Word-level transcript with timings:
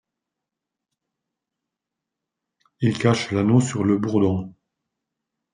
Il 2.79 2.97
cache 2.97 3.29
l'anneau 3.31 3.61
sur 3.61 3.83
le 3.83 3.99
bourdon. 3.99 4.51